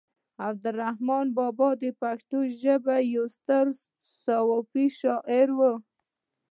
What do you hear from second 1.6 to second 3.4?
د پښتو ژبې يو